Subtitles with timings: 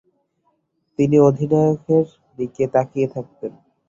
[0.99, 2.05] তিনি অধিনায়কের
[2.37, 3.51] দিকে তাকিয়ে থাকতেন।